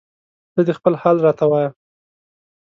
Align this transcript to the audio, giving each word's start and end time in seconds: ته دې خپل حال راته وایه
ته 0.53 0.61
دې 0.67 0.73
خپل 0.79 0.93
حال 1.01 1.17
راته 1.25 1.45
وایه 1.47 1.69